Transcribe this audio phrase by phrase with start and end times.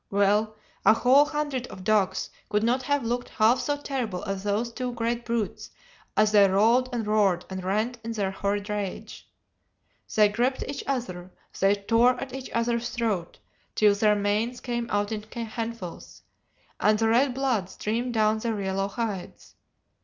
[0.09, 4.73] Well, a whole hundred of dogs could not have looked half so terrible as those
[4.73, 5.69] two great brutes
[6.17, 9.29] as they rolled and roared and rent in their horrid rage.
[10.15, 11.29] They gripped each other,
[11.59, 13.37] they tore at each other's throat,
[13.75, 16.23] till their manes came out in handfuls,
[16.79, 19.53] and the red blood streamed down their yellow hides.